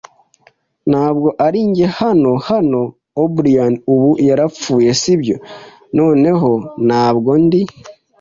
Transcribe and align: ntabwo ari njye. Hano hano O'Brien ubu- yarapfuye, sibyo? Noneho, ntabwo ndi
ntabwo 0.89 1.27
ari 1.45 1.59
njye. 1.69 1.85
Hano 1.99 2.31
hano 2.47 2.79
O'Brien 3.21 3.73
ubu- 3.93 4.09
yarapfuye, 4.27 4.89
sibyo? 5.01 5.35
Noneho, 5.97 6.49
ntabwo 6.87 7.31
ndi 7.45 7.61